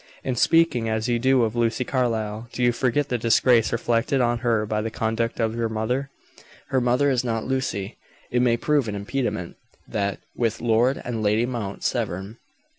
[0.23, 4.39] "In speaking as you do of Lucy Carlyle, do you forget the disgrace reflected on
[4.39, 6.09] her by the conduct of her mother?"
[6.69, 7.97] "Her mother is not Lucy."
[8.31, 12.37] "It may prove an impediment, that, with Lord and Lady Mount Severn."